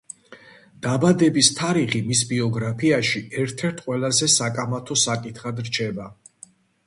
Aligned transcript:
დაბადების 0.85 1.49
თარიღი 1.57 2.01
მის 2.07 2.23
ბიოგრაფიაში 2.31 3.21
ერთ-ერთ 3.43 3.85
ყველაზე 3.89 4.31
საკამათო 4.37 4.97
საკითხად 5.05 5.63
რჩება. 5.69 6.09